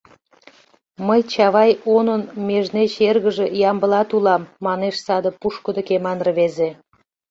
[1.07, 6.69] Мый Чавай онын межнеч эргыже Ямблат улам,— манеш саде пушкыдо кеман рвезе.